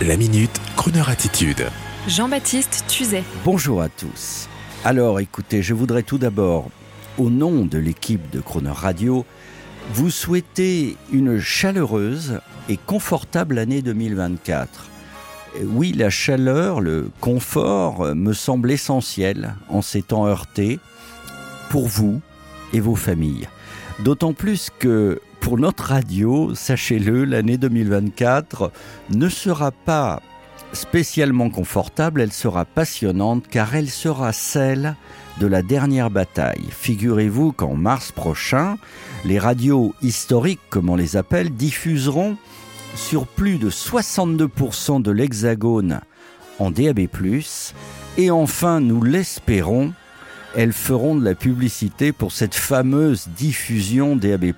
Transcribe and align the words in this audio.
La 0.00 0.16
minute, 0.16 0.60
Kroneur 0.74 1.10
attitude. 1.10 1.66
Jean-Baptiste 2.08 2.84
Tuzet. 2.88 3.22
Bonjour 3.44 3.82
à 3.82 3.88
tous. 3.88 4.48
Alors 4.84 5.20
écoutez, 5.20 5.62
je 5.62 5.74
voudrais 5.74 6.02
tout 6.02 6.18
d'abord, 6.18 6.70
au 7.18 7.30
nom 7.30 7.64
de 7.64 7.78
l'équipe 7.78 8.28
de 8.30 8.40
Croner 8.40 8.72
Radio, 8.72 9.24
vous 9.92 10.10
souhaiter 10.10 10.96
une 11.12 11.38
chaleureuse 11.38 12.40
et 12.68 12.78
confortable 12.78 13.58
année 13.58 13.80
2024. 13.80 14.86
Oui, 15.66 15.92
la 15.92 16.10
chaleur, 16.10 16.80
le 16.80 17.08
confort 17.20 18.14
me 18.16 18.32
semble 18.32 18.72
essentiel 18.72 19.54
en 19.68 19.82
ces 19.82 20.02
temps 20.02 20.26
heurtés 20.26 20.80
pour 21.70 21.86
vous 21.86 22.20
et 22.72 22.80
vos 22.80 22.96
familles. 22.96 23.48
D'autant 24.00 24.32
plus 24.32 24.68
que 24.76 25.20
pour 25.42 25.58
notre 25.58 25.86
radio, 25.86 26.54
sachez-le, 26.54 27.24
l'année 27.24 27.58
2024 27.58 28.70
ne 29.10 29.28
sera 29.28 29.72
pas 29.72 30.22
spécialement 30.72 31.50
confortable, 31.50 32.20
elle 32.20 32.32
sera 32.32 32.64
passionnante 32.64 33.48
car 33.50 33.74
elle 33.74 33.90
sera 33.90 34.32
celle 34.32 34.94
de 35.40 35.48
la 35.48 35.62
dernière 35.62 36.10
bataille. 36.10 36.64
Figurez-vous 36.70 37.50
qu'en 37.50 37.74
mars 37.74 38.12
prochain, 38.12 38.76
les 39.24 39.40
radios 39.40 39.94
historiques, 40.00 40.60
comme 40.70 40.88
on 40.88 40.96
les 40.96 41.16
appelle, 41.16 41.50
diffuseront 41.50 42.36
sur 42.94 43.26
plus 43.26 43.58
de 43.58 43.68
62% 43.68 45.02
de 45.02 45.10
l'hexagone 45.10 46.00
en 46.60 46.70
DAB+, 46.70 47.08
et 48.16 48.30
enfin, 48.30 48.80
nous 48.80 49.02
l'espérons, 49.02 49.92
elles 50.54 50.72
feront 50.72 51.14
de 51.14 51.24
la 51.24 51.34
publicité 51.34 52.12
pour 52.12 52.30
cette 52.32 52.54
fameuse 52.54 53.28
diffusion 53.28 54.16
DAB+, 54.16 54.52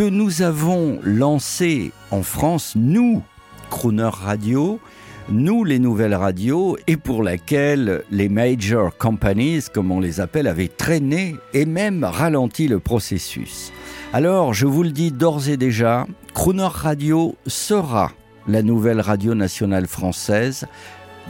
que 0.00 0.08
nous 0.08 0.40
avons 0.40 0.98
lancée 1.02 1.92
en 2.10 2.22
France, 2.22 2.72
nous, 2.74 3.22
Crooner 3.68 4.08
Radio, 4.10 4.80
nous 5.28 5.62
les 5.62 5.78
nouvelles 5.78 6.14
radios, 6.14 6.78
et 6.86 6.96
pour 6.96 7.22
laquelle 7.22 8.02
les 8.10 8.30
major 8.30 8.96
companies, 8.96 9.66
comme 9.74 9.90
on 9.90 10.00
les 10.00 10.22
appelle, 10.22 10.46
avaient 10.46 10.68
traîné 10.68 11.36
et 11.52 11.66
même 11.66 12.02
ralenti 12.02 12.66
le 12.66 12.78
processus. 12.78 13.74
Alors, 14.14 14.54
je 14.54 14.64
vous 14.64 14.84
le 14.84 14.90
dis 14.90 15.12
d'ores 15.12 15.50
et 15.50 15.58
déjà, 15.58 16.06
Crooner 16.32 16.70
Radio 16.72 17.36
sera 17.46 18.10
la 18.48 18.62
nouvelle 18.62 19.02
radio 19.02 19.34
nationale 19.34 19.86
française. 19.86 20.64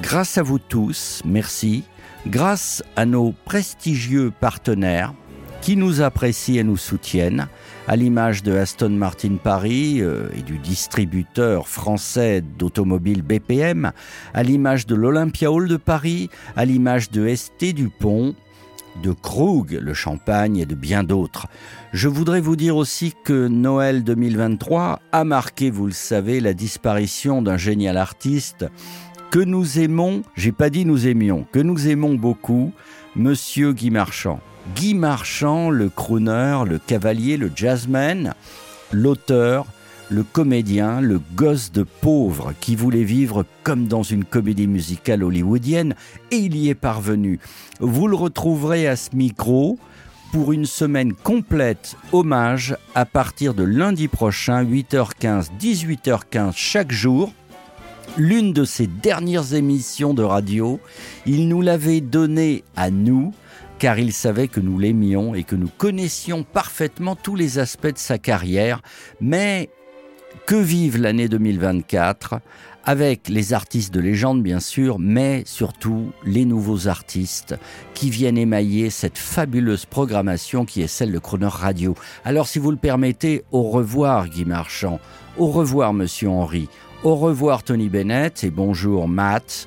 Grâce 0.00 0.38
à 0.38 0.44
vous 0.44 0.60
tous, 0.60 1.22
merci 1.24 1.82
grâce 2.28 2.84
à 2.94 3.04
nos 3.04 3.34
prestigieux 3.46 4.30
partenaires 4.30 5.12
qui 5.60 5.76
nous 5.76 6.02
apprécient 6.02 6.60
et 6.60 6.64
nous 6.64 6.76
soutiennent, 6.76 7.48
à 7.88 7.96
l'image 7.96 8.42
de 8.42 8.56
Aston 8.56 8.90
Martin 8.90 9.36
Paris 9.42 10.00
euh, 10.00 10.28
et 10.36 10.42
du 10.42 10.58
distributeur 10.58 11.68
français 11.68 12.42
d'automobiles 12.58 13.22
BPM, 13.22 13.92
à 14.34 14.42
l'image 14.42 14.86
de 14.86 14.94
l'Olympia 14.94 15.50
Hall 15.50 15.68
de 15.68 15.76
Paris, 15.76 16.30
à 16.56 16.64
l'image 16.64 17.10
de 17.10 17.34
ST 17.34 17.74
Dupont, 17.74 18.34
de 19.02 19.12
Krug, 19.12 19.78
le 19.80 19.94
champagne 19.94 20.58
et 20.58 20.66
de 20.66 20.74
bien 20.74 21.04
d'autres. 21.04 21.46
Je 21.92 22.08
voudrais 22.08 22.40
vous 22.40 22.56
dire 22.56 22.76
aussi 22.76 23.14
que 23.24 23.48
Noël 23.48 24.04
2023 24.04 25.00
a 25.12 25.24
marqué, 25.24 25.70
vous 25.70 25.86
le 25.86 25.92
savez, 25.92 26.40
la 26.40 26.52
disparition 26.52 27.42
d'un 27.42 27.56
génial 27.56 27.96
artiste 27.96 28.66
que 29.30 29.38
nous 29.38 29.78
aimons, 29.78 30.22
j'ai 30.34 30.52
pas 30.52 30.70
dit 30.70 30.84
nous 30.84 31.06
aimions, 31.06 31.46
que 31.52 31.60
nous 31.60 31.86
aimons 31.86 32.14
beaucoup, 32.14 32.72
Monsieur 33.14 33.72
Guy 33.72 33.90
Marchand. 33.90 34.40
Guy 34.74 34.94
Marchand, 34.94 35.70
le 35.70 35.88
crooner, 35.88 36.62
le 36.66 36.78
cavalier, 36.78 37.36
le 37.36 37.50
jazzman, 37.54 38.34
l'auteur, 38.92 39.66
le 40.10 40.22
comédien, 40.22 41.00
le 41.00 41.20
gosse 41.34 41.70
de 41.72 41.84
pauvre 41.84 42.52
qui 42.60 42.76
voulait 42.76 43.04
vivre 43.04 43.44
comme 43.62 43.86
dans 43.86 44.02
une 44.02 44.24
comédie 44.24 44.66
musicale 44.66 45.22
hollywoodienne, 45.22 45.94
et 46.30 46.36
il 46.36 46.56
y 46.56 46.68
est 46.68 46.74
parvenu. 46.74 47.38
Vous 47.78 48.08
le 48.08 48.16
retrouverez 48.16 48.88
à 48.88 48.96
ce 48.96 49.14
micro 49.14 49.78
pour 50.32 50.52
une 50.52 50.66
semaine 50.66 51.12
complète 51.12 51.96
hommage 52.12 52.76
à 52.94 53.04
partir 53.04 53.54
de 53.54 53.64
lundi 53.64 54.08
prochain, 54.08 54.64
8h15, 54.64 55.48
18h15 55.60 56.52
chaque 56.54 56.92
jour 56.92 57.32
l'une 58.16 58.52
de 58.52 58.64
ses 58.64 58.86
dernières 58.86 59.54
émissions 59.54 60.14
de 60.14 60.22
radio. 60.22 60.80
Il 61.26 61.48
nous 61.48 61.62
l'avait 61.62 62.00
donnée 62.00 62.64
à 62.76 62.90
nous 62.90 63.32
car 63.80 63.98
il 63.98 64.12
savait 64.12 64.46
que 64.46 64.60
nous 64.60 64.78
l'aimions 64.78 65.34
et 65.34 65.42
que 65.42 65.56
nous 65.56 65.70
connaissions 65.78 66.44
parfaitement 66.44 67.16
tous 67.16 67.34
les 67.34 67.58
aspects 67.58 67.86
de 67.86 67.98
sa 67.98 68.18
carrière. 68.18 68.82
Mais 69.22 69.70
que 70.46 70.54
vive 70.54 70.98
l'année 70.98 71.28
2024 71.28 72.40
avec 72.84 73.28
les 73.28 73.54
artistes 73.54 73.92
de 73.92 74.00
légende 74.00 74.42
bien 74.42 74.60
sûr, 74.60 74.98
mais 74.98 75.42
surtout 75.46 76.12
les 76.24 76.44
nouveaux 76.44 76.88
artistes 76.88 77.56
qui 77.94 78.10
viennent 78.10 78.38
émailler 78.38 78.90
cette 78.90 79.18
fabuleuse 79.18 79.86
programmation 79.86 80.66
qui 80.66 80.82
est 80.82 80.86
celle 80.86 81.12
de 81.12 81.18
Croner 81.18 81.48
Radio. 81.50 81.94
Alors 82.24 82.48
si 82.48 82.58
vous 82.58 82.70
le 82.70 82.76
permettez, 82.76 83.44
au 83.50 83.62
revoir 83.62 84.28
Guy 84.28 84.44
Marchand, 84.44 85.00
au 85.38 85.46
revoir 85.46 85.94
Monsieur 85.94 86.28
Henri, 86.28 86.68
au 87.02 87.16
revoir 87.16 87.62
Tony 87.62 87.88
Bennett 87.88 88.44
et 88.44 88.50
bonjour 88.50 89.08
Matt, 89.08 89.66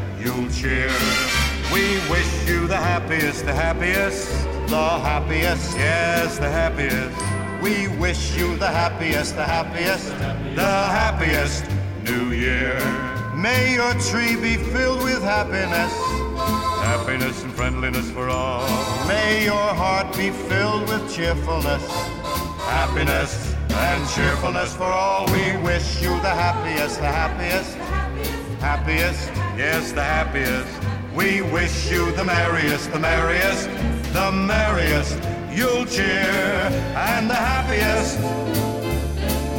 you'll 0.23 0.49
cheer. 0.49 0.91
We 1.73 1.97
wish 2.09 2.47
you 2.47 2.67
the 2.67 2.77
happiest, 2.77 3.45
the 3.45 3.53
happiest, 3.53 4.29
the 4.67 4.89
happiest, 4.99 5.77
yes, 5.77 6.37
the 6.37 6.49
happiest. 6.49 7.17
We 7.61 7.87
wish 7.99 8.37
you 8.37 8.55
the 8.57 8.67
happiest, 8.67 9.35
the 9.35 9.43
happiest, 9.43 10.09
the 10.55 10.73
happiest 10.99 11.65
new 12.03 12.31
year. 12.31 12.77
May 13.35 13.75
your 13.75 13.93
tree 13.93 14.35
be 14.35 14.57
filled 14.71 15.03
with 15.03 15.23
happiness, 15.23 15.93
happiness 16.83 17.43
and 17.43 17.53
friendliness 17.53 18.09
for 18.11 18.29
all. 18.29 18.67
May 19.07 19.45
your 19.45 19.73
heart 19.73 20.15
be 20.15 20.31
filled 20.31 20.87
with 20.89 21.13
cheerfulness, 21.13 21.85
happiness 22.65 23.55
and 23.69 24.09
cheerfulness 24.09 24.75
for 24.75 24.83
all. 24.83 25.25
We 25.27 25.57
wish 25.63 26.01
you 26.01 26.09
the 26.21 26.29
happiest, 26.29 26.99
the 26.99 27.07
happiest, 27.07 27.77
happiest, 28.61 29.27
yes, 29.57 29.91
the 29.91 30.03
happiest. 30.03 30.69
We 31.15 31.41
wish 31.41 31.91
you 31.91 32.11
the 32.11 32.23
merriest, 32.23 32.91
the 32.91 32.99
merriest, 32.99 33.67
the 34.13 34.31
merriest. 34.31 35.17
You'll 35.51 35.85
cheer 35.85 36.69
and 36.95 37.29
the 37.29 37.35
happiest 37.35 38.19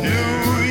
New 0.03 0.62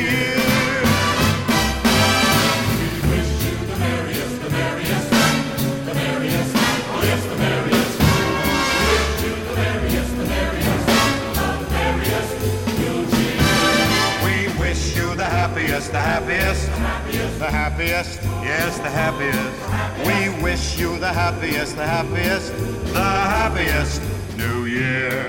happiest, 15.90 16.66
the 16.66 16.72
happiest, 16.76 17.38
the 17.38 17.50
happiest, 17.50 18.22
yes, 18.42 18.78
the 18.78 18.90
happiest. 18.90 20.06
We 20.06 20.42
wish 20.42 20.78
you 20.78 20.98
the 20.98 21.12
happiest, 21.12 21.76
the 21.76 21.86
happiest, 21.86 22.52
the 22.92 23.00
happiest 23.00 24.02
New 24.36 24.64
Year. 24.66 25.22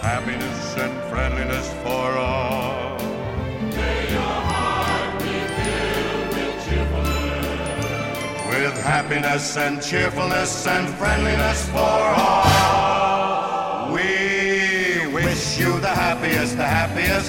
Happiness 0.00 0.76
and 0.78 1.02
friendliness 1.10 1.68
for 1.82 2.18
all. 2.18 2.98
May 3.76 4.12
your 4.12 4.20
heart 4.20 5.18
be 5.22 5.34
filled 5.56 6.34
With 8.48 8.76
happiness 8.82 9.56
and 9.56 9.82
cheerfulness 9.82 10.66
and 10.66 10.88
friendliness 10.94 11.68
for 11.70 11.78
all. 11.78 11.81
Happiest, 16.22 16.56
the 16.56 16.62
happiest, 16.62 17.28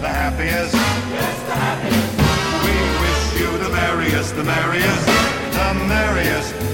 the 0.00 0.08
happiest. 0.08 0.74
Yes, 0.74 1.42
the 1.44 1.52
happiest. 1.52 2.14
We 2.64 2.76
wish 3.02 3.40
you 3.40 3.58
the 3.58 3.68
merriest, 3.68 4.34
the 4.34 4.44
merriest, 4.44 5.06
the 5.52 5.74
merriest. 5.86 6.73